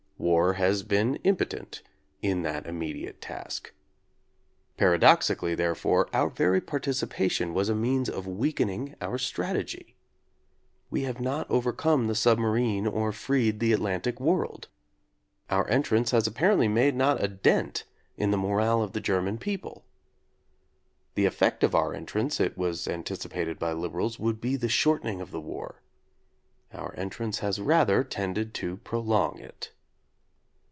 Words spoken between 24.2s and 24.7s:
be the